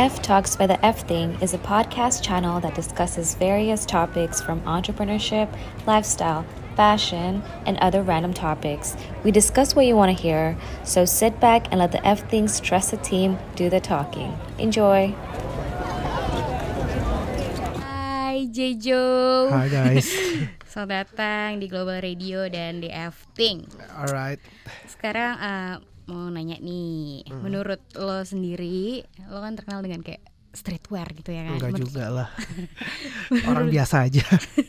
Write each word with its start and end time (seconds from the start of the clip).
F 0.00 0.22
Talks 0.22 0.56
by 0.56 0.66
the 0.66 0.80
F 0.80 1.06
Thing 1.06 1.36
is 1.42 1.52
a 1.52 1.60
podcast 1.60 2.24
channel 2.24 2.58
that 2.64 2.74
discusses 2.74 3.34
various 3.34 3.84
topics 3.84 4.40
from 4.40 4.62
entrepreneurship, 4.62 5.52
lifestyle, 5.84 6.46
fashion, 6.74 7.44
and 7.66 7.76
other 7.84 8.00
random 8.00 8.32
topics. 8.32 8.96
We 9.24 9.30
discuss 9.30 9.76
what 9.76 9.84
you 9.84 9.96
want 9.96 10.16
to 10.16 10.22
hear, 10.22 10.56
so 10.84 11.04
sit 11.04 11.38
back 11.38 11.68
and 11.70 11.80
let 11.84 11.92
the 11.92 12.00
F 12.00 12.24
Thing's 12.30 12.60
trusted 12.60 13.04
team 13.04 13.36
do 13.56 13.68
the 13.68 13.78
talking. 13.78 14.32
Enjoy! 14.56 15.12
Hai 17.84 18.48
Jejo 18.48 19.52
Hi 19.52 19.68
guys. 19.68 20.08
Selamat 20.72 21.12
datang 21.12 21.60
di 21.60 21.68
Global 21.68 22.00
Radio 22.00 22.48
dan 22.48 22.80
di 22.80 22.88
F 22.88 23.28
Thing 23.36 23.68
Alright. 24.00 24.40
Sekarang 24.88 25.36
eh, 25.36 25.76
mau 26.10 26.26
nanya 26.26 26.58
nih 26.58 27.22
Hmm. 27.24 27.40
Menurut 27.40 27.78
lo 27.94 28.20
sendiri 28.20 29.06
Lo 29.30 29.38
kan 29.38 29.54
terkenal 29.54 29.80
dengan 29.80 30.02
kayak 30.02 30.26
streetwear 30.50 31.06
gitu 31.14 31.30
ya 31.30 31.46
kan 31.46 31.54
Enggak 31.56 31.70
Menurut- 31.70 31.86
juga 31.86 32.04
lah. 32.10 32.28
Orang 33.50 33.70
biasa 33.70 34.10
aja. 34.10 34.26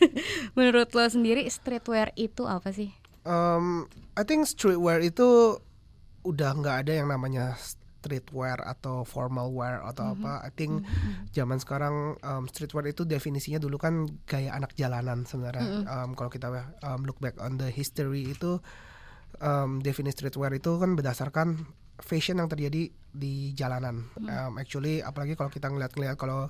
Menurut 0.57 0.93
lo 0.93 1.05
sendiri 1.07 1.49
streetwear 1.49 2.13
itu 2.13 2.45
apa 2.45 2.69
sih? 2.69 2.93
Um, 3.25 3.89
I 4.13 4.21
think 4.21 4.45
streetwear 4.45 5.01
itu 5.01 5.57
udah 6.21 6.53
nggak 6.53 6.85
ada 6.85 6.93
yang 6.93 7.09
namanya 7.09 7.57
streetwear 7.57 8.61
atau 8.61 9.01
formal 9.01 9.49
wear 9.49 9.81
atau 9.81 10.13
apa. 10.13 10.41
I 10.41 10.49
think 10.49 10.85
zaman 11.31 11.57
sekarang 11.57 12.17
um, 12.21 12.45
streetwear 12.45 12.85
itu 12.85 13.01
definisinya 13.01 13.57
dulu 13.57 13.77
kan 13.77 14.05
gaya 14.25 14.53
anak 14.53 14.73
jalanan 14.73 15.25
sebenarnya. 15.25 15.85
Um, 15.85 16.13
kalau 16.13 16.29
kita 16.29 16.49
um, 16.81 17.05
look 17.05 17.17
back 17.17 17.37
on 17.37 17.57
the 17.57 17.69
history 17.69 18.29
itu 18.29 18.61
um, 19.39 19.79
definisi 19.79 20.19
streetwear 20.19 20.51
itu 20.57 20.75
kan 20.81 20.99
berdasarkan 20.99 21.63
fashion 22.01 22.41
yang 22.41 22.49
terjadi 22.49 22.91
di 23.13 23.53
jalanan. 23.55 24.09
Um, 24.17 24.57
actually 24.57 24.99
apalagi 25.05 25.37
kalau 25.37 25.53
kita 25.53 25.69
ngeliat-ngeliat 25.69 26.17
kalau 26.17 26.49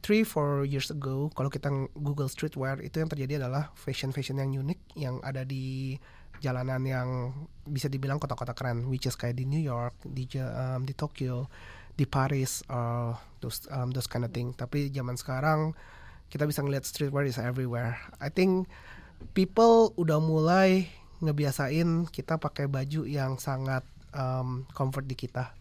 three 0.00 0.22
four 0.22 0.62
years 0.62 0.88
ago 0.94 1.28
kalau 1.34 1.50
kita 1.50 1.68
Google 1.98 2.30
streetwear 2.30 2.78
itu 2.80 3.02
yang 3.02 3.10
terjadi 3.10 3.42
adalah 3.44 3.74
fashion 3.74 4.14
fashion 4.14 4.38
yang 4.38 4.54
unik 4.54 4.80
yang 4.94 5.18
ada 5.26 5.42
di 5.42 5.98
jalanan 6.38 6.86
yang 6.86 7.34
bisa 7.66 7.90
dibilang 7.90 8.22
kota-kota 8.22 8.54
keren 8.54 8.86
which 8.86 9.10
is 9.10 9.18
kayak 9.18 9.34
di 9.34 9.42
New 9.42 9.58
York 9.58 9.98
di 10.06 10.30
um, 10.38 10.86
di 10.86 10.94
Tokyo 10.94 11.50
di 11.98 12.06
Paris 12.06 12.62
uh, 12.70 13.10
those 13.42 13.66
um, 13.74 13.90
those 13.90 14.06
kind 14.06 14.22
of 14.22 14.30
thing. 14.30 14.54
Tapi 14.54 14.94
zaman 14.94 15.18
sekarang 15.18 15.74
kita 16.30 16.46
bisa 16.46 16.62
ngeliat 16.62 16.86
streetwear 16.86 17.26
is 17.26 17.42
everywhere. 17.42 17.98
I 18.22 18.30
think 18.30 18.70
people 19.34 19.90
udah 19.98 20.22
mulai 20.22 20.86
ngebiasain 21.18 22.06
kita 22.10 22.38
pakai 22.38 22.70
baju 22.70 23.06
yang 23.06 23.36
sangat 23.38 23.82
um, 24.14 24.66
comfort 24.74 25.06
di 25.06 25.16
kita 25.18 25.58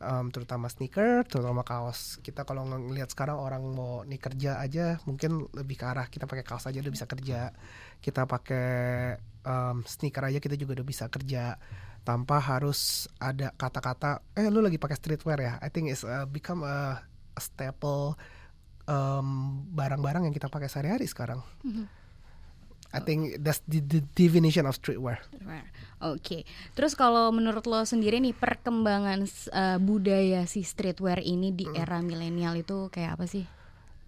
um, 0.00 0.26
terutama 0.30 0.70
sneaker, 0.70 1.26
terutama 1.26 1.66
kaos. 1.66 2.22
Kita 2.22 2.46
kalau 2.46 2.62
ng- 2.66 2.90
ngelihat 2.90 3.10
sekarang 3.10 3.38
orang 3.38 3.62
mau 3.74 4.06
nih 4.06 4.20
kerja 4.20 4.62
aja, 4.62 5.02
mungkin 5.04 5.50
lebih 5.52 5.76
ke 5.78 5.84
arah 5.86 6.06
kita 6.06 6.30
pakai 6.30 6.44
kaos 6.46 6.66
aja 6.66 6.78
udah 6.78 6.92
bisa 6.92 7.06
kerja. 7.10 7.50
Kita 7.98 8.24
pakai 8.24 8.68
um, 9.42 9.82
sneaker 9.82 10.30
aja 10.30 10.38
kita 10.38 10.54
juga 10.54 10.80
udah 10.80 10.86
bisa 10.86 11.10
kerja 11.10 11.58
tanpa 12.06 12.38
harus 12.38 13.10
ada 13.18 13.50
kata-kata, 13.58 14.22
eh 14.38 14.46
lu 14.46 14.62
lagi 14.62 14.78
pakai 14.78 14.94
streetwear 14.94 15.38
ya. 15.42 15.52
I 15.58 15.74
think 15.74 15.90
it's 15.90 16.06
uh, 16.06 16.22
become 16.30 16.62
a, 16.62 17.02
a 17.34 17.40
staple 17.42 18.14
um, 18.86 19.62
barang-barang 19.74 20.30
yang 20.30 20.34
kita 20.34 20.46
pakai 20.46 20.70
sehari-hari 20.70 21.10
sekarang. 21.10 21.42
I 22.96 23.04
think 23.04 23.44
that's 23.44 23.60
the, 23.68 23.84
the 23.84 24.00
definition 24.16 24.64
of 24.64 24.80
streetwear. 24.80 25.20
Oke 26.00 26.48
Terus 26.72 26.96
kalau 26.96 27.28
menurut 27.28 27.68
lo 27.68 27.84
sendiri 27.84 28.20
nih 28.24 28.32
Perkembangan 28.32 29.20
eh, 29.28 29.78
budaya 29.80 30.48
si 30.48 30.64
streetwear 30.64 31.20
ini 31.20 31.52
di 31.52 31.68
Hmm. 31.68 31.76
era 31.76 32.00
milenial 32.00 32.56
itu 32.56 32.88
kayak 32.88 33.20
apa 33.20 33.28
sih? 33.28 33.44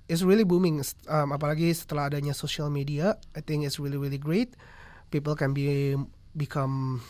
it's 0.08 0.24
really 0.24 0.42
booming 0.42 0.80
um, 1.06 1.28
apalagi 1.36 1.68
setelah 1.76 2.08
adanya 2.08 2.32
social 2.32 2.72
media 2.72 3.14
I 3.36 3.44
think 3.44 3.68
it's 3.68 3.76
really 3.76 4.00
really 4.00 4.16
great 4.18 4.56
people 5.12 5.36
can 5.36 5.52
be 5.52 5.94
become 6.32 7.04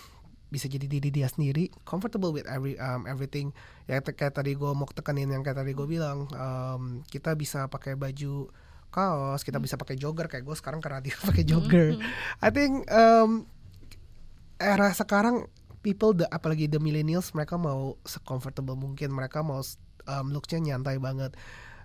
bisa 0.51 0.67
jadi 0.67 0.91
diri 0.91 1.09
dia 1.15 1.31
sendiri 1.31 1.71
comfortable 1.87 2.35
with 2.35 2.49
every 2.51 2.75
um, 2.83 3.07
everything 3.07 3.55
ya 3.87 4.03
kayak 4.03 4.35
tadi 4.35 4.59
gue 4.59 4.71
mau 4.75 4.89
tekanin 4.91 5.31
yang 5.31 5.47
kayak 5.47 5.63
tadi 5.63 5.73
gue 5.77 5.87
bilang 5.87 6.27
um, 6.35 7.05
kita 7.07 7.39
bisa 7.39 7.71
pakai 7.71 7.95
baju 7.95 8.51
kaos 8.89 9.45
kita 9.45 9.61
bisa 9.61 9.77
pakai 9.77 9.95
jogger 10.01 10.27
kayak 10.27 10.45
gue 10.45 10.57
sekarang 10.57 10.81
karena 10.81 11.01
dia 11.05 11.15
pakai 11.29 11.45
jogger. 11.45 11.97
I 12.41 12.49
think 12.51 12.89
um, 12.91 13.45
era 14.59 14.91
sekarang 14.91 15.47
people 15.81 16.17
the, 16.17 16.27
apalagi 16.29 16.67
the 16.67 16.83
millennials 16.83 17.31
mereka 17.33 17.55
mau 17.55 17.97
se-comfortable 18.03 18.75
mungkin 18.75 19.15
mereka 19.15 19.45
mau 19.45 19.63
um, 20.09 20.27
looksnya 20.33 20.75
nyantai 20.75 20.99
banget. 20.99 21.37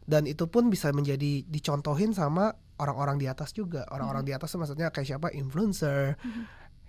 Dan 0.03 0.28
itu 0.28 0.52
pun 0.52 0.68
bisa 0.68 0.92
menjadi 0.92 1.47
dicontohin 1.47 2.12
sama 2.12 2.52
orang-orang 2.75 3.24
di 3.24 3.31
atas 3.31 3.56
juga. 3.56 3.88
Orang-orang 3.88 4.28
di 4.28 4.36
atas 4.36 4.52
maksudnya 4.59 4.92
kayak 4.92 5.16
siapa? 5.16 5.31
Influencer 5.31 6.19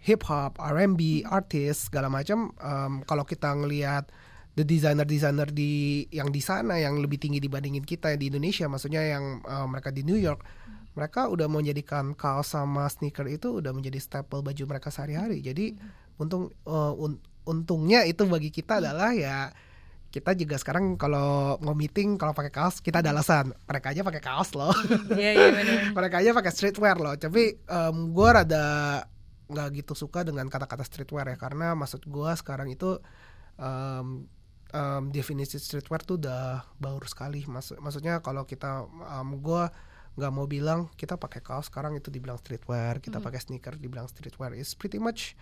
hip 0.04 0.26
hop 0.26 0.58
R&B 0.58 1.22
artis 1.22 1.88
segala 1.88 2.10
macam. 2.10 2.50
Um, 2.58 3.06
kalau 3.06 3.22
kita 3.22 3.54
ngelihat 3.54 4.10
the 4.54 4.62
designer 4.62 5.06
designer 5.06 5.50
di 5.50 6.04
yang 6.14 6.30
di 6.30 6.38
sana 6.38 6.78
yang 6.78 6.98
lebih 7.02 7.18
tinggi 7.18 7.42
dibandingin 7.42 7.82
kita 7.82 8.14
di 8.14 8.30
Indonesia 8.30 8.70
maksudnya 8.70 9.02
yang 9.02 9.42
uh, 9.42 9.66
mereka 9.66 9.90
di 9.90 10.06
New 10.06 10.18
York 10.18 10.46
mereka 10.94 11.26
udah 11.26 11.50
menjadikan 11.50 12.14
kaos 12.14 12.54
sama 12.54 12.86
sneaker 12.86 13.26
itu 13.26 13.58
udah 13.58 13.74
menjadi 13.74 13.98
staple 13.98 14.46
baju 14.46 14.62
mereka 14.70 14.94
sehari-hari. 14.94 15.42
Jadi 15.42 15.74
untung 16.22 16.54
uh, 16.70 16.94
un- 16.94 17.18
untungnya 17.44 18.06
itu 18.06 18.22
bagi 18.30 18.54
kita 18.54 18.78
adalah 18.78 19.10
ya 19.10 19.50
kita 20.14 20.38
juga 20.38 20.54
sekarang 20.54 20.94
kalau 20.94 21.58
mau 21.58 21.74
meeting 21.74 22.14
kalau 22.14 22.30
pakai 22.30 22.54
kaos 22.54 22.78
kita 22.78 23.02
ada 23.02 23.10
alasan. 23.10 23.50
Mereka 23.66 23.90
aja 23.90 24.06
pakai 24.06 24.22
kaos 24.22 24.54
loh. 24.54 24.70
Iya 25.18 25.30
iya 25.34 25.48
benar. 25.50 25.78
mereka 25.98 26.16
aja 26.22 26.30
pakai 26.30 26.52
streetwear 26.54 26.96
loh. 27.02 27.14
Tapi 27.18 27.58
em, 27.58 27.96
gue 28.14 28.28
rada 28.30 28.66
nggak 29.50 29.68
gitu 29.82 29.92
suka 29.98 30.22
dengan 30.22 30.46
kata-kata 30.46 30.86
streetwear 30.86 31.26
ya 31.34 31.36
karena 31.36 31.74
maksud 31.74 32.06
gue 32.06 32.30
sekarang 32.38 32.70
itu 32.70 33.02
em, 33.58 34.30
em, 34.74 35.02
definisi 35.14 35.62
streetwear 35.62 36.02
tuh 36.02 36.18
udah 36.18 36.66
baru 36.82 37.06
sekali. 37.06 37.46
Maksud, 37.46 37.78
maksudnya 37.78 38.18
kalau 38.18 38.42
kita 38.42 38.82
gue 39.38 39.62
nggak 40.14 40.32
mau 40.34 40.46
bilang 40.46 40.90
kita 40.94 41.18
pakai 41.18 41.42
kaos 41.42 41.66
sekarang 41.66 41.98
itu 41.98 42.06
dibilang 42.06 42.38
streetwear 42.38 43.02
kita 43.02 43.18
pakai 43.18 43.38
sneaker 43.38 43.78
dibilang 43.78 44.10
streetwear. 44.10 44.54
Is 44.58 44.74
pretty 44.74 44.98
much 44.98 45.38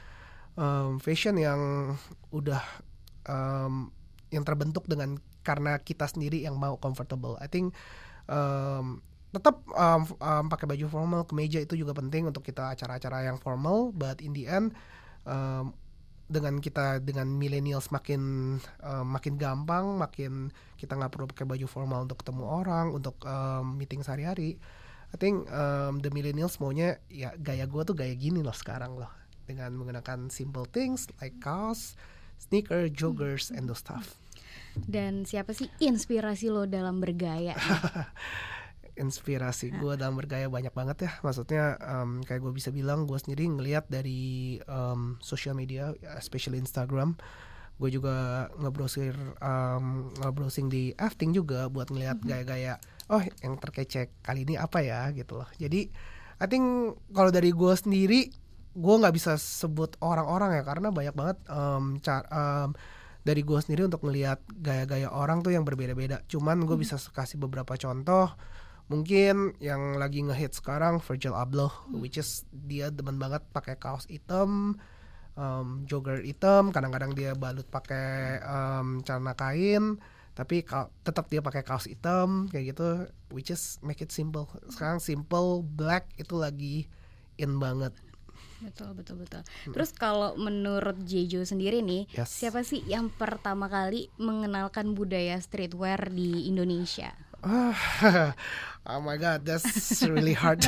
em, 0.61 1.01
fashion 1.01 1.41
yang 1.41 1.61
udah 2.29 2.61
em, 3.25 3.89
yang 4.29 4.45
terbentuk 4.45 4.85
dengan 4.85 5.17
karena 5.43 5.81
kita 5.81 6.07
sendiri 6.07 6.45
yang 6.45 6.61
mau 6.61 6.77
comfortable. 6.77 7.41
I 7.41 7.49
think 7.49 7.73
em, 8.29 9.01
tetap 9.33 9.65
um, 9.73 10.05
um, 10.21 10.45
pakai 10.53 10.69
baju 10.69 10.87
formal 10.93 11.23
kemeja 11.25 11.65
itu 11.65 11.73
juga 11.73 11.97
penting 11.97 12.29
untuk 12.29 12.45
kita 12.45 12.77
acara-acara 12.77 13.33
yang 13.33 13.41
formal 13.41 13.89
but 13.97 14.21
in 14.21 14.37
the 14.37 14.45
end 14.45 14.77
um, 15.25 15.73
dengan 16.33 16.57
kita 16.59 17.05
dengan 17.05 17.29
millennials 17.29 17.93
makin 17.93 18.57
um, 18.81 19.07
makin 19.07 19.37
gampang 19.37 20.01
makin 20.01 20.49
kita 20.81 20.97
nggak 20.97 21.13
perlu 21.13 21.29
pakai 21.29 21.45
baju 21.45 21.67
formal 21.69 22.09
untuk 22.09 22.25
ketemu 22.25 22.45
orang 22.49 22.97
untuk 22.97 23.21
um, 23.29 23.77
meeting 23.77 24.01
sehari-hari 24.01 24.57
I 25.13 25.17
think 25.21 25.45
um, 25.53 26.01
the 26.01 26.09
millennials 26.09 26.57
maunya 26.57 26.97
ya 27.13 27.37
gaya 27.37 27.69
gue 27.69 27.83
tuh 27.85 27.93
gaya 27.93 28.17
gini 28.17 28.41
loh 28.41 28.57
sekarang 28.57 28.97
loh 28.97 29.13
dengan 29.45 29.77
menggunakan 29.77 30.33
simple 30.33 30.65
things 30.65 31.13
like 31.21 31.37
kaos 31.39 32.01
sneaker 32.41 32.89
joggers 32.89 33.53
and 33.53 33.69
those 33.69 33.85
stuff 33.85 34.17
Dan 34.73 35.29
siapa 35.29 35.53
sih 35.53 35.69
inspirasi 35.85 36.49
lo 36.49 36.65
dalam 36.65 37.01
bergaya? 37.01 37.53
inspirasi 38.97 39.73
gue 39.73 39.97
dalam 39.97 40.15
bergaya 40.17 40.47
banyak 40.53 40.73
banget 40.73 41.09
ya. 41.09 41.13
Maksudnya 41.25 41.81
em, 41.81 42.21
kayak 42.25 42.41
gue 42.45 42.53
bisa 42.53 42.69
bilang 42.69 43.09
gue 43.09 43.17
sendiri 43.17 43.49
ngelihat 43.49 43.89
dari 43.89 44.61
em, 44.65 45.17
social 45.25 45.57
media 45.57 45.97
especially 46.21 46.61
Instagram. 46.61 47.17
Gue 47.81 47.89
juga 47.89 48.47
ngebrowsing 48.61 49.13
em, 49.41 49.85
ngebrowsing 50.21 50.67
di 50.69 50.93
Afting 51.01 51.33
juga 51.33 51.67
buat 51.73 51.89
ngelihat 51.89 52.21
gaya-gaya 52.23 52.77
oh 53.11 53.21
yang 53.45 53.57
terkece 53.59 54.13
kali 54.21 54.45
ini 54.45 54.55
apa 54.61 54.85
ya? 54.85 55.09
gitu 55.17 55.41
loh. 55.41 55.49
Jadi 55.57 55.89
I 56.43 56.47
think 56.51 56.97
kalau 57.15 57.31
dari 57.33 57.51
gue 57.55 57.75
sendiri 57.75 58.29
gue 58.73 58.95
nggak 58.97 59.13
bisa 59.13 59.37
sebut 59.37 60.01
orang-orang 60.01 60.57
ya 60.57 60.63
karena 60.65 60.89
banyak 60.89 61.15
banget 61.17 61.39
em, 61.49 62.01
ca- 62.01 62.29
em, 62.29 62.71
dari 63.23 63.47
gue 63.47 63.59
sendiri 63.63 63.87
untuk 63.87 64.03
ngelihat 64.03 64.43
gaya-gaya 64.51 65.07
orang 65.09 65.41
tuh 65.47 65.55
yang 65.55 65.63
berbeda-beda. 65.63 66.27
Cuman 66.27 66.67
gue 66.67 66.75
bisa 66.75 66.99
kasih 66.99 67.39
beberapa 67.39 67.79
contoh 67.79 68.35
mungkin 68.87 69.57
yang 69.63 69.97
lagi 69.97 70.23
ngehit 70.23 70.53
sekarang 70.55 70.99
Virgil 70.99 71.33
Abloh 71.33 71.73
which 71.95 72.19
is 72.19 72.45
dia 72.51 72.91
demen 72.91 73.17
banget 73.17 73.43
pakai 73.55 73.79
kaos 73.79 74.05
hitam 74.11 74.77
um, 75.39 75.69
jogger 75.89 76.21
hitam 76.21 76.75
kadang-kadang 76.75 77.15
dia 77.17 77.33
balut 77.33 77.67
pakai 77.69 78.43
um, 78.43 79.01
celana 79.07 79.33
kain 79.33 79.97
tapi 80.33 80.65
tetap 81.05 81.29
dia 81.29 81.45
pakai 81.45 81.61
kaos 81.61 81.85
hitam 81.85 82.49
kayak 82.49 82.73
gitu 82.73 83.05
which 83.33 83.53
is 83.53 83.77
make 83.85 84.01
it 84.01 84.09
simple 84.09 84.49
sekarang 84.73 84.97
simple 84.97 85.61
black 85.61 86.09
itu 86.17 86.37
lagi 86.37 86.89
in 87.37 87.61
banget 87.61 87.93
Betul 88.63 88.95
betul 88.95 89.19
betul. 89.19 89.43
Terus 89.75 89.91
kalau 89.91 90.39
menurut 90.39 90.95
Jejo 91.03 91.43
sendiri 91.43 91.83
nih, 91.83 92.07
Yes. 92.15 92.31
siapa 92.31 92.63
sih 92.63 92.79
yang 92.87 93.11
pertama 93.11 93.67
kali 93.67 94.07
mengenalkan 94.23 94.95
budaya 94.95 95.35
streetwear 95.43 96.15
di 96.15 96.47
Indonesia? 96.47 97.11
Oh 98.83 98.99
my 98.99 99.15
god, 99.15 99.47
that's 99.47 100.03
really 100.03 100.35
hard. 100.35 100.67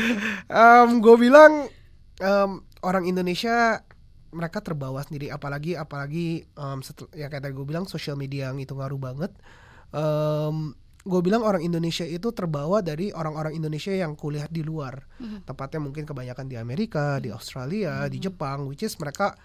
um, 0.48 1.04
gue 1.04 1.16
bilang 1.20 1.68
um, 2.24 2.64
orang 2.80 3.04
Indonesia 3.04 3.84
mereka 4.32 4.64
terbawa 4.64 5.04
sendiri, 5.04 5.28
apalagi 5.28 5.76
apalagi 5.76 6.48
um, 6.56 6.80
setel- 6.80 7.12
ya 7.12 7.28
kayak 7.28 7.44
tadi 7.44 7.52
gue 7.52 7.66
bilang 7.68 7.84
sosial 7.84 8.16
media 8.16 8.48
yang 8.48 8.64
itu 8.64 8.72
ngaruh 8.72 8.96
banget. 8.96 9.36
Um, 9.92 10.72
gue 11.04 11.20
bilang 11.20 11.44
orang 11.44 11.60
Indonesia 11.60 12.08
itu 12.08 12.32
terbawa 12.32 12.80
dari 12.80 13.12
orang-orang 13.12 13.52
Indonesia 13.52 13.92
yang 13.92 14.16
kuliah 14.16 14.48
di 14.48 14.64
luar, 14.64 15.04
tepatnya 15.44 15.84
mungkin 15.84 16.08
kebanyakan 16.08 16.48
di 16.48 16.56
Amerika, 16.56 17.20
di 17.20 17.28
Australia, 17.28 18.08
di 18.08 18.20
Jepang, 18.20 18.68
which 18.68 18.84
is 18.84 18.96
mereka 18.96 19.36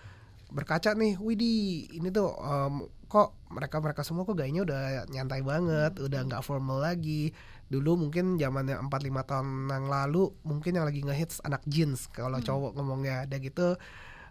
berkaca 0.51 0.95
nih, 0.95 1.19
widih 1.19 1.91
ini 1.95 2.11
tuh 2.11 2.31
um, 2.31 2.87
kok 3.15 3.31
mereka 3.47 3.79
mereka 3.79 4.03
semua 4.03 4.27
kok 4.27 4.35
gayanya 4.35 4.67
udah 4.67 4.81
nyantai 5.07 5.39
banget, 5.39 5.95
udah 6.03 6.19
nggak 6.27 6.43
formal 6.43 6.83
lagi. 6.83 7.31
Dulu 7.71 7.95
mungkin 7.95 8.35
zamannya 8.35 8.75
4-5 8.91 9.31
tahun 9.31 9.47
yang 9.71 9.87
lalu 9.87 10.35
mungkin 10.43 10.75
yang 10.75 10.83
lagi 10.83 10.99
ngehits 10.99 11.39
anak 11.47 11.63
jeans 11.63 12.11
kalau 12.11 12.43
cowok 12.43 12.75
ngomongnya 12.75 13.23
ada 13.23 13.39
gitu. 13.39 13.79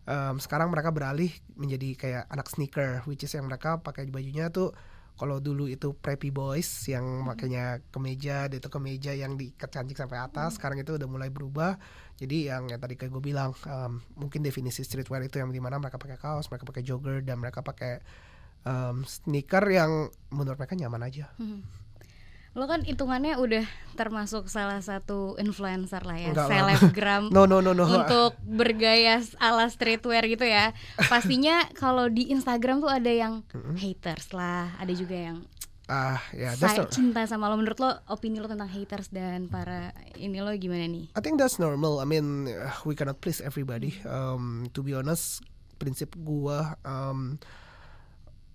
Um, 0.04 0.36
sekarang 0.36 0.68
mereka 0.68 0.92
beralih 0.92 1.32
menjadi 1.56 1.88
kayak 1.96 2.24
anak 2.28 2.52
sneaker, 2.52 3.00
which 3.08 3.24
is 3.24 3.32
yang 3.32 3.48
mereka 3.48 3.80
pakai 3.80 4.04
bajunya 4.12 4.52
tuh 4.52 4.76
kalau 5.14 5.38
dulu 5.38 5.70
itu 5.70 5.94
preppy 5.94 6.34
boys 6.34 6.66
yang 6.90 7.22
makanya 7.22 7.78
kemeja, 7.94 8.50
dia 8.50 8.58
itu 8.58 8.66
kemeja 8.66 9.14
yang 9.14 9.38
diikat 9.38 9.70
cantik 9.70 9.94
sampai 9.94 10.18
atas. 10.18 10.58
Sekarang 10.58 10.74
itu 10.74 10.98
udah 10.98 11.06
mulai 11.06 11.30
berubah. 11.30 11.78
Jadi 12.18 12.50
yang, 12.50 12.66
yang 12.66 12.82
tadi 12.82 12.98
kayak 12.98 13.14
gue 13.14 13.22
bilang, 13.22 13.54
um, 13.70 14.02
mungkin 14.18 14.42
definisi 14.42 14.82
streetwear 14.82 15.22
itu 15.22 15.38
yang 15.38 15.54
di 15.54 15.62
mana 15.62 15.78
mereka 15.78 16.02
pakai 16.02 16.18
kaos, 16.18 16.50
mereka 16.50 16.66
pakai 16.66 16.82
jogger 16.82 17.22
dan 17.22 17.38
mereka 17.38 17.62
pakai 17.62 18.02
um, 18.64 19.04
sneaker 19.04 19.64
yang 19.70 20.10
menurut 20.32 20.58
mereka 20.58 20.74
nyaman 20.76 21.02
aja. 21.06 21.30
Lo 22.54 22.70
kan 22.70 22.86
hitungannya 22.86 23.34
udah 23.34 23.66
termasuk 23.98 24.46
salah 24.46 24.78
satu 24.78 25.34
influencer 25.42 26.06
lah 26.06 26.14
ya, 26.14 26.30
Enggak 26.30 26.48
selebgram 26.50 27.22
No 27.34 27.50
no 27.50 27.58
no 27.58 27.74
no. 27.74 27.82
untuk 27.82 28.38
bergaya 28.46 29.18
ala 29.42 29.66
streetwear 29.66 30.22
gitu 30.30 30.46
ya. 30.46 30.70
Pastinya 31.10 31.66
kalau 31.74 32.06
di 32.06 32.30
Instagram 32.30 32.78
tuh 32.78 32.90
ada 32.90 33.10
yang 33.10 33.42
haters 33.74 34.30
lah, 34.30 34.70
ada 34.78 34.92
juga 34.94 35.18
yang 35.18 35.38
Ah 35.84 36.16
ya, 36.32 36.56
that's 36.56 36.80
saya 36.80 36.88
cinta 36.88 37.28
sama 37.28 37.52
lo. 37.52 37.60
Menurut 37.60 37.76
lo 37.76 37.92
opini 38.08 38.40
lo 38.40 38.48
tentang 38.48 38.72
haters 38.72 39.12
dan 39.12 39.52
para 39.52 39.92
ini 40.16 40.40
lo 40.40 40.48
gimana 40.56 40.88
nih? 40.88 41.12
I 41.12 41.20
think 41.20 41.36
that's 41.36 41.60
normal. 41.60 42.00
I 42.00 42.08
mean, 42.08 42.48
we 42.88 42.96
cannot 42.96 43.20
please 43.20 43.44
everybody. 43.44 44.00
Um, 44.08 44.72
to 44.72 44.80
be 44.80 44.96
honest, 44.96 45.44
prinsip 45.76 46.16
gua, 46.16 46.80
um, 46.88 47.36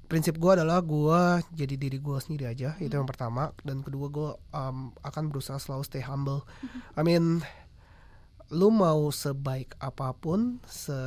prinsip 0.09 0.41
gua 0.41 0.57
adalah 0.57 0.81
gua 0.81 1.39
jadi 1.53 1.77
diri 1.77 2.01
gua 2.01 2.17
sendiri 2.17 2.49
aja. 2.49 2.73
Itu 2.81 2.97
yang 2.97 3.05
pertama. 3.05 3.53
Dan 3.61 3.85
kedua 3.85 4.09
gua 4.09 4.31
um, 4.51 4.89
akan 5.05 5.29
berusaha 5.29 5.61
selalu 5.61 5.85
stay 5.85 6.01
humble. 6.01 6.43
I 6.97 7.05
mean, 7.05 7.45
lu 8.49 8.73
mau 8.73 9.13
sebaik 9.13 9.77
apa 9.77 10.09
pun, 10.17 10.57
se 10.65 10.97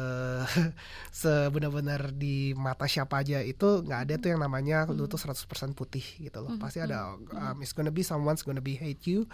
sebenar-benar 1.23 2.15
di 2.15 2.55
mata 2.55 2.87
siapa 2.87 3.27
aja 3.27 3.43
itu 3.43 3.83
nggak 3.83 4.01
ada 4.07 4.15
tuh 4.23 4.29
yang 4.31 4.41
namanya 4.47 4.87
lu 4.87 5.11
tuh 5.11 5.19
100% 5.19 5.51
putih 5.75 6.07
gitu 6.23 6.39
loh. 6.39 6.55
Pasti 6.63 6.79
ada 6.79 7.19
um, 7.19 7.57
it's 7.59 7.75
gonna 7.75 7.91
be 7.91 8.07
someone's 8.07 8.47
gonna 8.47 8.63
be 8.63 8.79
hate 8.79 9.03
you 9.11 9.27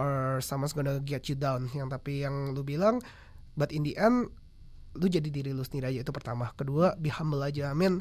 or 0.00 0.40
someone's 0.40 0.72
gonna 0.72 0.96
get 1.04 1.28
you 1.28 1.36
down. 1.36 1.68
Yang 1.76 2.00
tapi 2.00 2.24
yang 2.24 2.56
lu 2.56 2.64
bilang 2.64 3.04
but 3.60 3.68
in 3.76 3.84
the 3.84 3.92
end 4.00 4.32
lu 4.96 5.06
jadi 5.06 5.28
diri 5.28 5.52
lu 5.52 5.60
sendiri 5.60 5.92
aja 5.92 6.00
itu 6.08 6.12
pertama. 6.16 6.56
Kedua 6.56 6.96
be 6.96 7.12
humble 7.12 7.44
aja. 7.44 7.68
I 7.68 7.76
mean 7.76 8.00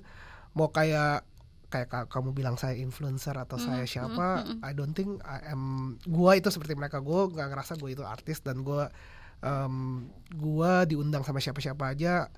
mau 0.54 0.70
kayak 0.70 1.26
kayak 1.70 1.88
ka- 1.88 2.10
kamu 2.10 2.34
bilang 2.34 2.58
saya 2.58 2.74
influencer 2.74 3.38
atau 3.38 3.62
saya 3.62 3.86
siapa, 3.86 4.42
I 4.66 4.74
don't 4.74 4.98
think 4.98 5.22
I 5.22 5.54
am 5.54 5.96
gua 6.10 6.34
itu 6.34 6.50
seperti 6.50 6.74
mereka. 6.74 6.98
Gua 6.98 7.30
nggak 7.30 7.48
ngerasa 7.54 7.78
gue 7.78 7.94
itu 7.94 8.02
artis 8.02 8.42
dan 8.42 8.66
gua 8.66 8.90
um, 9.46 10.10
gua 10.34 10.90
diundang 10.90 11.22
sama 11.22 11.38
siapa-siapa 11.38 11.94
aja. 11.94 12.34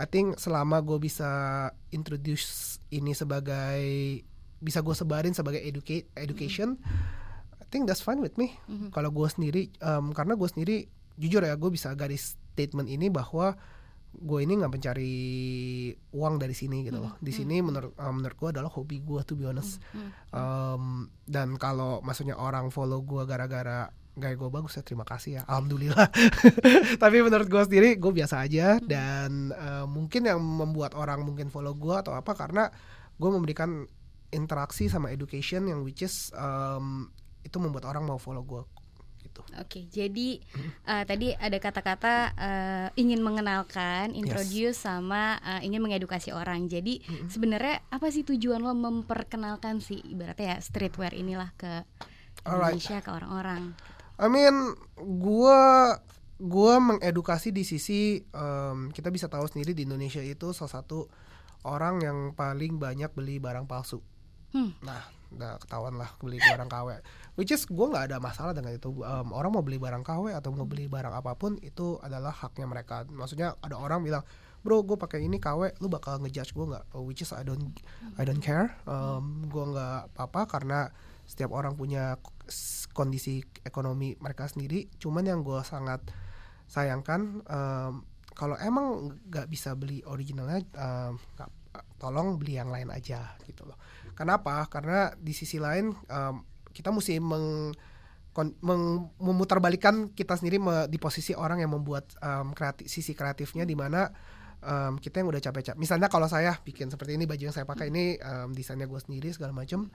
I 0.00 0.08
think 0.08 0.40
selama 0.40 0.80
gue 0.80 0.98
bisa 0.98 1.30
introduce 1.92 2.80
ini 2.88 3.12
sebagai 3.12 3.84
bisa 4.58 4.80
gue 4.80 4.96
sebarin 4.96 5.36
sebagai 5.36 5.60
educate 5.60 6.08
education, 6.16 6.80
I 7.60 7.66
think 7.68 7.84
that's 7.84 8.00
fine 8.00 8.18
with 8.18 8.34
me. 8.40 8.56
Kalau 8.90 9.12
gue 9.12 9.28
sendiri, 9.28 9.68
um, 9.84 10.10
karena 10.16 10.32
gue 10.32 10.48
sendiri 10.48 10.76
jujur 11.20 11.44
ya 11.44 11.54
gue 11.54 11.70
bisa 11.70 11.92
garis 11.92 12.40
statement 12.56 12.88
ini 12.88 13.12
bahwa 13.12 13.52
gue 14.12 14.38
ini 14.44 14.60
nggak 14.60 14.72
mencari 14.72 15.14
uang 16.12 16.34
dari 16.36 16.52
sini 16.52 16.84
gitu 16.84 17.00
loh. 17.00 17.16
Di 17.18 17.32
sini 17.32 17.64
menurut 17.64 17.96
um, 17.96 18.20
menurut 18.20 18.36
gue 18.36 18.48
adalah 18.52 18.68
hobi 18.68 19.00
gue 19.00 19.20
to 19.24 19.34
be 19.34 19.48
honest. 19.48 19.80
Um, 20.30 21.08
dan 21.24 21.56
kalau 21.56 22.04
maksudnya 22.04 22.36
orang 22.36 22.68
follow 22.68 23.00
gue 23.00 23.24
gara-gara 23.24 23.88
gaya 24.12 24.36
gue 24.36 24.50
bagus 24.52 24.76
ya 24.76 24.84
terima 24.84 25.08
kasih 25.08 25.40
ya. 25.40 25.42
Alhamdulillah. 25.48 26.12
Tapi 27.02 27.16
menurut 27.24 27.48
gue 27.48 27.62
sendiri 27.64 27.96
gue 27.96 28.12
biasa 28.12 28.44
aja. 28.44 28.76
Dan 28.84 29.56
uh, 29.56 29.88
mungkin 29.88 30.28
yang 30.28 30.40
membuat 30.40 30.92
orang 30.92 31.24
mungkin 31.24 31.48
follow 31.48 31.72
gue 31.72 31.96
atau 31.96 32.12
apa 32.12 32.36
karena 32.36 32.68
gue 33.16 33.30
memberikan 33.32 33.88
interaksi 34.32 34.88
sama 34.88 35.12
education 35.12 35.68
yang 35.68 35.84
which 35.84 36.04
is 36.04 36.32
um, 36.36 37.08
itu 37.44 37.56
membuat 37.60 37.88
orang 37.88 38.04
mau 38.04 38.16
follow 38.16 38.44
gue 38.44 38.62
gitu 39.22 39.42
Oke, 39.60 39.84
jadi 39.92 40.40
eh, 40.88 41.04
tadi 41.04 41.36
ada 41.36 41.58
kata-kata 41.60 42.14
eh, 42.32 42.88
ingin 42.96 43.20
mengenalkan, 43.20 44.16
introduce 44.16 44.80
sama 44.80 45.36
eh, 45.44 45.68
ingin 45.68 45.84
mengedukasi 45.84 46.32
orang. 46.32 46.64
Jadi 46.72 47.04
sebenarnya 47.28 47.84
apa 47.92 48.08
sih 48.08 48.24
tujuan 48.24 48.64
lo 48.64 48.72
memperkenalkan 48.72 49.84
sih 49.84 50.00
ibaratnya 50.08 50.56
ya 50.56 50.64
streetwear 50.64 51.12
inilah 51.12 51.52
ke 51.60 51.84
Alright. 52.48 52.80
Indonesia 52.80 52.98
ke 53.04 53.10
orang-orang. 53.12 53.62
I 54.16 54.28
mean, 54.32 54.72
gua 54.96 56.00
gua 56.40 56.80
mengedukasi 56.80 57.52
di 57.52 57.68
sisi 57.68 58.24
em, 58.32 58.88
kita 58.88 59.12
bisa 59.12 59.28
tahu 59.28 59.44
sendiri 59.46 59.76
di 59.76 59.84
Indonesia 59.84 60.24
itu 60.24 60.56
salah 60.56 60.80
satu 60.80 61.12
orang 61.68 62.00
yang 62.02 62.18
paling 62.32 62.80
banyak 62.80 63.12
beli 63.12 63.36
barang 63.36 63.68
palsu. 63.68 64.00
Hmm. 64.52 64.70
Nah, 64.84 65.00
udah 65.32 65.56
ketahuan 65.64 65.96
lah 65.96 66.12
beli 66.20 66.36
barang 66.36 66.68
KW. 66.68 66.88
Which 67.40 67.50
is 67.50 67.64
gua 67.64 67.88
nggak 67.88 68.04
ada 68.12 68.16
masalah 68.20 68.52
dengan 68.52 68.76
itu. 68.76 68.92
Em, 69.00 69.28
orang 69.32 69.50
mau 69.52 69.64
beli 69.64 69.80
barang 69.80 70.04
KW 70.04 70.36
atau 70.36 70.52
mau 70.52 70.68
beli 70.68 70.86
barang 70.86 71.12
apa 71.12 71.32
pun 71.40 71.56
itu 71.64 71.96
adalah 72.04 72.30
haknya 72.30 72.68
mereka. 72.68 73.08
Maksudnya 73.08 73.56
ada 73.64 73.80
orang 73.80 74.04
bilang, 74.04 74.20
bro, 74.60 74.84
gue 74.84 75.00
pakai 75.00 75.24
ini 75.24 75.40
KW, 75.40 75.80
lu 75.80 75.88
bakal 75.88 76.20
ngejudge 76.20 76.52
gue 76.52 76.66
nggak? 76.68 76.84
Which 77.00 77.24
is 77.24 77.32
I 77.32 77.42
don't 77.42 77.72
I 78.20 78.28
don't 78.28 78.44
care. 78.44 78.76
Em, 78.84 79.48
gua 79.48 79.64
nggak 79.72 79.96
apa-apa 80.12 80.60
karena 80.60 80.92
setiap 81.24 81.56
orang 81.56 81.72
punya 81.72 82.20
kondisi 82.92 83.40
ekonomi 83.64 84.20
mereka 84.20 84.44
sendiri. 84.44 84.84
Cuman 85.00 85.24
yang 85.24 85.40
gue 85.40 85.64
sangat 85.64 86.04
sayangkan 86.68 87.40
em, 87.48 87.92
kalau 88.36 88.56
emang 88.60 89.16
nggak 89.28 89.48
bisa 89.48 89.72
beli 89.76 90.04
originalnya, 90.04 90.60
nggak- 91.36 91.52
tolong 91.96 92.36
beli 92.36 92.58
yang 92.58 92.68
lain 92.68 92.92
aja 92.92 93.32
gitu 93.48 93.64
loh. 93.64 93.78
Kenapa? 94.12 94.64
Karena 94.68 95.12
di 95.16 95.32
sisi 95.32 95.56
lain 95.56 95.92
em, 96.08 96.34
kita 96.72 96.88
mesti 96.92 97.20
meng, 97.20 97.72
meng- 98.60 99.12
memutarbalikan 99.20 100.12
kita 100.12 100.36
sendiri 100.36 100.56
me- 100.60 100.88
di 100.88 100.96
posisi 100.96 101.32
orang 101.36 101.60
yang 101.60 101.72
membuat 101.72 102.12
em, 102.20 102.52
kreatif, 102.52 102.88
sisi 102.88 103.12
kreatifnya 103.12 103.64
di 103.64 103.76
mana 103.76 104.08
em, 104.60 104.96
kita 105.00 105.20
yang 105.20 105.28
udah 105.32 105.40
capek-capek. 105.40 105.80
Misalnya 105.80 106.08
kalau 106.12 106.28
saya 106.28 106.56
bikin 106.64 106.88
seperti 106.88 107.16
ini 107.16 107.24
baju 107.28 107.42
yang 107.50 107.56
saya 107.56 107.64
pakai 107.68 107.88
ini 107.88 108.16
em, 108.20 108.52
desainnya 108.52 108.88
gue 108.88 109.00
sendiri 109.00 109.32
segala 109.32 109.52
macam. 109.52 109.88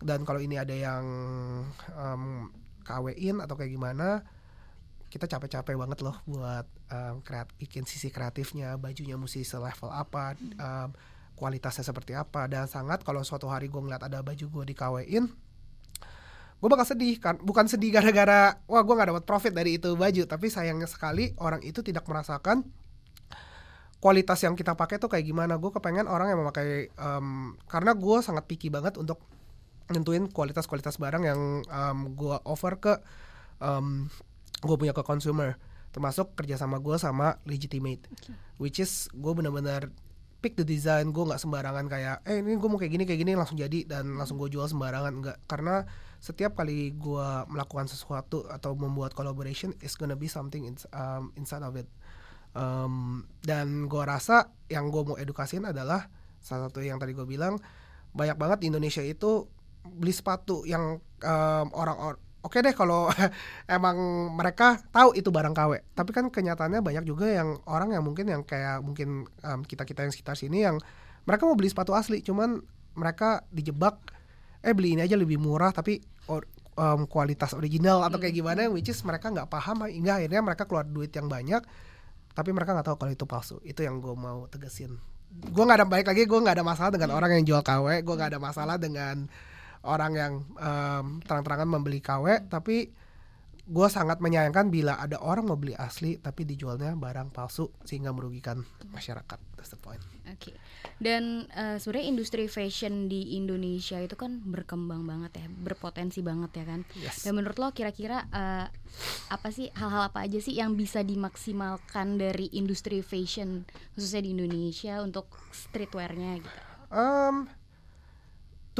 Dan 0.00 0.24
kalau 0.24 0.40
ini 0.40 0.56
ada 0.56 0.72
yang 0.72 1.04
em, 1.92 2.48
KW-in 2.80 3.44
atau 3.44 3.54
kayak 3.54 3.70
gimana, 3.70 4.24
kita 5.10 5.26
capek-capek 5.26 5.74
banget 5.74 6.00
loh 6.06 6.16
buat 6.24 6.66
em, 6.90 7.18
kreat 7.20 7.50
bikin 7.58 7.82
sisi 7.84 8.08
kreatifnya, 8.14 8.78
bajunya 8.78 9.18
mesti 9.18 9.42
selevel 9.42 9.90
apa, 9.90 10.38
em, 10.38 10.90
kualitasnya 11.40 11.80
seperti 11.80 12.12
apa. 12.12 12.44
Dan 12.44 12.68
sangat 12.68 13.00
kalau 13.00 13.24
suatu 13.24 13.48
hari 13.48 13.72
gue 13.72 13.80
ngeliat 13.80 14.04
ada 14.04 14.20
baju 14.20 14.44
gue 14.44 14.64
di 14.68 14.74
KW-in, 14.76 15.24
gue 16.60 16.68
bakal 16.68 16.84
sedih 16.84 17.16
kan. 17.16 17.40
Bukan 17.40 17.64
sedih 17.64 17.96
gara-gara 17.96 18.60
wah 18.68 18.84
gue 18.84 18.92
nggak 18.92 19.08
dapat 19.16 19.24
profit 19.24 19.56
dari 19.56 19.80
itu 19.80 19.96
baju. 19.96 20.28
Tapi 20.28 20.52
sayangnya 20.52 20.84
sekali 20.84 21.32
orang 21.40 21.64
itu 21.64 21.80
tidak 21.80 22.04
merasakan 22.04 22.68
kualitas 24.04 24.44
yang 24.44 24.52
kita 24.52 24.76
pakai 24.76 25.00
tuh 25.00 25.08
kayak 25.08 25.24
gimana. 25.24 25.56
Gue 25.56 25.72
kepengen 25.72 26.04
orang 26.04 26.28
yang 26.28 26.44
memakai 26.44 26.92
em, 26.92 27.56
karena 27.64 27.96
gue 27.96 28.16
sangat 28.20 28.44
picky 28.44 28.68
banget 28.68 29.00
untuk 29.00 29.24
nentuin 29.88 30.28
kualitas-kualitas 30.28 31.00
barang 31.00 31.24
yang 31.24 31.40
em, 31.64 31.98
gue 32.12 32.36
offer 32.44 32.76
ke 32.76 32.94
gue 34.60 34.76
punya 34.76 34.92
ke 34.92 35.00
consumer. 35.00 35.56
Termasuk 35.90 36.38
kerjasama 36.38 36.78
gue 36.78 36.96
sama 37.00 37.40
legitimate 37.48 38.06
which 38.60 38.78
is 38.78 39.08
gue 39.16 39.32
bener-bener 39.32 39.88
pick 40.40 40.56
the 40.56 40.64
design 40.64 41.12
gue 41.12 41.20
nggak 41.20 41.40
sembarangan 41.40 41.84
kayak 41.86 42.24
eh 42.24 42.40
ini 42.40 42.56
gue 42.56 42.68
mau 42.68 42.80
kayak 42.80 42.92
gini 42.96 43.04
kayak 43.04 43.20
gini 43.20 43.32
langsung 43.36 43.60
jadi 43.60 43.84
dan 43.84 44.16
langsung 44.16 44.40
gue 44.40 44.48
jual 44.48 44.64
sembarangan 44.64 45.12
enggak 45.12 45.36
karena 45.44 45.84
setiap 46.20 46.56
kali 46.56 46.92
gue 46.96 47.28
melakukan 47.48 47.88
sesuatu 47.88 48.44
atau 48.48 48.76
membuat 48.76 49.16
collaboration 49.16 49.72
is 49.80 49.96
gonna 49.96 50.16
be 50.16 50.28
something 50.28 50.68
in, 50.68 50.76
um, 50.92 51.32
inside 51.40 51.64
of 51.64 51.72
it. 51.80 51.88
Um, 52.52 53.24
dan 53.40 53.88
gue 53.88 54.02
rasa 54.04 54.52
yang 54.68 54.92
gue 54.92 55.00
mau 55.00 55.16
edukasiin 55.16 55.64
adalah 55.64 56.12
salah 56.44 56.68
satu 56.68 56.84
yang 56.84 57.00
tadi 57.00 57.16
gue 57.16 57.24
bilang 57.24 57.56
banyak 58.12 58.36
banget 58.36 58.58
di 58.60 58.66
Indonesia 58.68 59.00
itu 59.00 59.48
beli 59.80 60.12
sepatu 60.12 60.68
yang 60.68 61.00
um, 61.24 61.66
orang 61.72 61.96
or 61.96 62.14
oke 62.42 62.58
deh 62.60 62.74
kalau 62.74 63.08
emang 63.70 63.96
mereka 64.34 64.80
tahu 64.90 65.16
itu 65.16 65.28
barang 65.28 65.54
KW 65.54 65.96
tapi 65.96 66.10
kan 66.12 66.28
kenyataannya 66.28 66.80
banyak 66.80 67.04
juga 67.04 67.28
yang 67.28 67.60
orang 67.68 67.94
yang 67.96 68.04
mungkin 68.04 68.26
yang 68.28 68.42
kayak 68.44 68.80
mungkin 68.80 69.28
um, 69.44 69.60
kita 69.64 69.84
kita 69.84 70.04
yang 70.04 70.12
sekitar 70.12 70.36
sini 70.36 70.64
yang 70.64 70.76
mereka 71.24 71.44
mau 71.44 71.54
beli 71.54 71.68
sepatu 71.68 71.92
asli 71.92 72.24
cuman 72.24 72.60
mereka 72.96 73.44
dijebak 73.52 74.00
eh 74.60 74.76
beli 74.76 74.98
ini 74.98 75.04
aja 75.06 75.16
lebih 75.16 75.40
murah 75.40 75.72
tapi 75.72 76.00
or, 76.28 76.44
um, 76.76 77.08
kualitas 77.08 77.56
original 77.56 78.04
atau 78.04 78.20
kayak 78.20 78.36
gimana 78.36 78.68
which 78.68 78.92
is 78.92 79.00
mereka 79.04 79.32
nggak 79.32 79.48
paham 79.48 79.88
hingga 79.88 80.20
akhirnya 80.20 80.40
mereka 80.44 80.68
keluar 80.68 80.84
duit 80.84 81.12
yang 81.16 81.28
banyak 81.28 81.64
tapi 82.30 82.54
mereka 82.54 82.72
nggak 82.74 82.86
tahu 82.86 82.96
kalau 82.96 83.12
itu 83.12 83.26
palsu. 83.26 83.56
Itu 83.66 83.82
yang 83.82 83.98
gue 83.98 84.14
mau 84.14 84.46
tegesin. 84.46 84.96
Gue 85.30 85.62
nggak 85.62 85.84
ada 85.84 85.86
baik 85.86 86.06
lagi 86.10 86.22
gue 86.26 86.40
nggak 86.40 86.56
ada 86.58 86.66
masalah 86.66 86.90
dengan 86.90 87.10
orang 87.14 87.30
yang 87.38 87.44
jual 87.46 87.62
KW 87.62 88.02
gue 88.02 88.14
nggak 88.18 88.30
ada 88.34 88.40
masalah 88.42 88.76
dengan 88.80 89.30
orang 89.84 90.12
yang 90.16 90.32
um, 90.60 91.20
terang-terangan 91.24 91.68
membeli 91.68 92.00
KW 92.04 92.48
tapi 92.48 92.92
gue 93.70 93.88
sangat 93.88 94.18
menyayangkan 94.18 94.66
bila 94.66 94.98
ada 94.98 95.22
orang 95.22 95.46
mau 95.46 95.54
beli 95.54 95.78
asli 95.78 96.18
tapi 96.18 96.42
dijualnya 96.42 96.96
barang 96.98 97.30
palsu 97.30 97.70
sehingga 97.86 98.10
merugikan 98.10 98.66
masyarakat 98.90 99.38
that's 99.54 99.70
the 99.70 99.78
point 99.78 100.02
Oke. 100.30 100.54
Okay. 100.54 100.56
Dan 101.00 101.48
uh, 101.56 101.76
sebenarnya 101.80 102.06
industri 102.12 102.44
fashion 102.46 103.08
di 103.10 103.34
Indonesia 103.34 103.98
itu 103.98 104.14
kan 104.14 104.38
berkembang 104.44 105.02
banget 105.02 105.42
ya, 105.42 105.46
berpotensi 105.48 106.20
banget 106.22 106.62
ya 106.62 106.64
kan. 106.68 106.80
Yes. 106.94 107.26
Dan 107.26 107.40
menurut 107.40 107.58
lo 107.58 107.74
kira-kira 107.74 108.28
uh, 108.30 108.68
apa 109.32 109.48
sih 109.50 109.72
hal-hal 109.74 110.12
apa 110.12 110.28
aja 110.28 110.38
sih 110.38 110.54
yang 110.54 110.78
bisa 110.78 111.02
dimaksimalkan 111.02 112.20
dari 112.20 112.52
industri 112.54 113.02
fashion 113.02 113.66
khususnya 113.96 114.22
di 114.28 114.30
Indonesia 114.36 115.02
untuk 115.02 115.26
streetwearnya 115.50 116.30
gitu? 116.44 116.58
Um, 116.90 117.48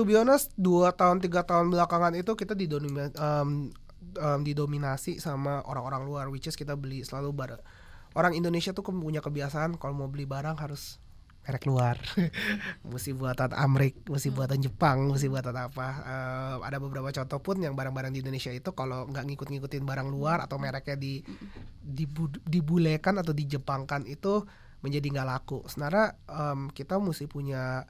to 0.00 0.08
be 0.08 0.16
honest, 0.16 0.56
dua 0.56 0.96
tahun 0.96 1.20
tiga 1.20 1.44
tahun 1.44 1.68
belakangan 1.68 2.16
itu 2.16 2.32
kita 2.32 2.56
didominasi, 2.56 3.12
um, 3.20 3.68
um, 4.16 4.40
didominasi 4.40 5.20
sama 5.20 5.60
orang-orang 5.68 6.08
luar, 6.08 6.24
which 6.32 6.48
is 6.48 6.56
kita 6.56 6.72
beli 6.72 7.04
selalu 7.04 7.36
barang. 7.36 7.60
Orang 8.16 8.32
Indonesia 8.32 8.72
tuh 8.72 8.80
punya 8.80 9.20
kebiasaan 9.20 9.76
kalau 9.76 9.92
mau 9.92 10.08
beli 10.08 10.24
barang 10.24 10.56
harus 10.56 10.96
merek 11.40 11.64
luar 11.64 11.96
mesti 12.92 13.16
buatan 13.16 13.56
Amrik 13.56 14.04
mesti 14.04 14.28
hmm. 14.28 14.36
buatan 14.36 14.58
Jepang 14.60 15.08
mesti 15.08 15.24
buatan 15.24 15.56
apa 15.56 15.88
uh, 16.04 16.56
ada 16.60 16.76
beberapa 16.76 17.08
contoh 17.08 17.40
pun 17.40 17.56
yang 17.64 17.72
barang-barang 17.72 18.12
di 18.12 18.20
Indonesia 18.20 18.52
itu 18.52 18.76
kalau 18.76 19.08
nggak 19.08 19.24
ngikut-ngikutin 19.24 19.80
barang 19.80 20.12
luar 20.12 20.44
atau 20.44 20.60
mereknya 20.60 21.00
di 21.00 21.24
dibu, 21.80 22.28
dibulekan 22.44 23.24
atau 23.24 23.32
dijepangkan 23.32 24.04
itu 24.04 24.44
menjadi 24.84 25.06
nggak 25.16 25.28
laku 25.32 25.64
sebenarnya 25.64 26.20
um, 26.28 26.68
kita 26.68 27.00
mesti 27.00 27.24
punya 27.24 27.88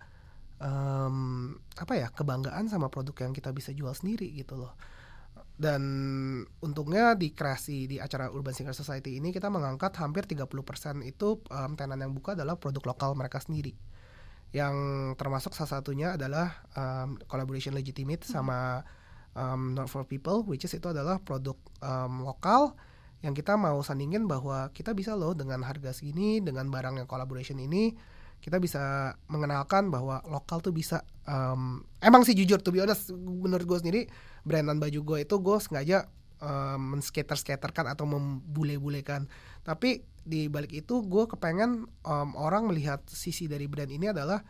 um, 0.61 1.57
apa 1.75 1.93
ya 1.97 2.09
kebanggaan 2.13 2.69
sama 2.69 2.93
produk 2.93 3.27
yang 3.27 3.33
kita 3.35 3.51
bisa 3.51 3.73
jual 3.75 3.93
sendiri 3.97 4.29
gitu 4.37 4.61
loh 4.61 4.77
dan 5.61 5.83
untungnya 6.65 7.13
di 7.13 7.37
kreasi 7.37 7.85
di 7.85 8.01
acara 8.01 8.33
Urban 8.33 8.57
Singer 8.57 8.73
Society 8.73 9.21
ini 9.21 9.29
kita 9.29 9.53
mengangkat 9.53 9.93
hampir 10.01 10.25
30% 10.25 10.49
itu 11.05 11.37
um, 11.53 11.77
tenan 11.77 12.01
yang 12.01 12.17
buka 12.17 12.33
adalah 12.33 12.57
produk 12.57 12.97
lokal 12.97 13.13
mereka 13.13 13.45
sendiri. 13.45 13.77
Yang 14.57 14.77
termasuk 15.21 15.53
salah 15.53 15.85
satunya 15.85 16.17
adalah 16.17 16.65
um, 16.73 17.21
collaboration 17.29 17.77
legitimate 17.77 18.25
hmm. 18.25 18.33
sama 18.33 18.89
um, 19.37 19.77
Not 19.77 19.93
for 19.93 20.09
People 20.09 20.49
which 20.49 20.65
is 20.65 20.73
itu 20.73 20.89
adalah 20.89 21.21
produk 21.21 21.61
um, 21.85 22.25
lokal 22.25 22.73
yang 23.21 23.37
kita 23.37 23.53
mau 23.61 23.85
sandingin 23.85 24.25
bahwa 24.25 24.73
kita 24.73 24.97
bisa 24.97 25.13
loh 25.13 25.37
dengan 25.37 25.61
harga 25.61 25.93
segini 25.93 26.41
dengan 26.41 26.73
barang 26.73 27.05
yang 27.05 27.09
collaboration 27.09 27.61
ini 27.61 27.93
kita 28.41 28.57
bisa 28.57 29.15
mengenalkan 29.29 29.93
bahwa 29.93 30.25
lokal 30.25 30.65
tuh 30.65 30.73
bisa 30.73 31.05
um, 31.29 31.85
emang 32.01 32.25
sih 32.25 32.33
jujur 32.33 32.61
tuh 32.61 32.73
honest 32.81 33.13
menurut 33.13 33.69
gue 33.69 33.79
sendiri 33.79 34.03
brandan 34.43 34.81
baju 34.81 35.01
gue 35.05 35.19
itu 35.29 35.35
gue 35.37 35.57
sengaja 35.61 36.09
um, 36.41 36.97
menskater 36.97 37.37
skaterkan 37.37 37.87
atau 37.89 38.09
membule-bulekan. 38.09 39.29
Tapi 39.63 40.03
di 40.25 40.49
balik 40.49 40.73
itu 40.85 41.05
gue 41.05 41.25
kepengen 41.29 41.87
um, 42.05 42.29
orang 42.37 42.69
melihat 42.69 43.05
sisi 43.09 43.47
dari 43.47 43.69
brand 43.69 43.93
ini 43.93 44.11
adalah 44.11 44.41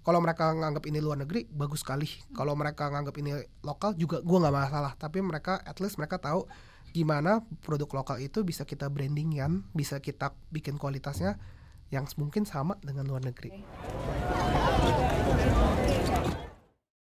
kalau 0.00 0.16
mereka 0.24 0.48
nganggap 0.48 0.86
ini 0.88 0.98
luar 1.02 1.20
negeri 1.20 1.44
bagus 1.50 1.84
sekali. 1.84 2.08
Kalau 2.32 2.56
mereka 2.56 2.88
nganggap 2.88 3.14
ini 3.20 3.36
lokal 3.66 3.92
juga 3.98 4.22
gue 4.22 4.38
nggak 4.40 4.54
masalah. 4.54 4.94
Tapi 4.96 5.18
mereka 5.20 5.60
at 5.66 5.76
least 5.82 5.98
mereka 6.00 6.16
tahu 6.22 6.46
gimana 6.90 7.42
produk 7.62 8.02
lokal 8.02 8.18
itu 8.18 8.42
bisa 8.42 8.66
kita 8.66 8.90
brandingkan 8.90 9.62
bisa 9.70 10.02
kita 10.02 10.34
bikin 10.50 10.74
kualitasnya 10.74 11.38
yang 11.90 12.06
mungkin 12.18 12.46
sama 12.46 12.78
dengan 12.82 13.06
luar 13.06 13.22
negeri. 13.26 13.50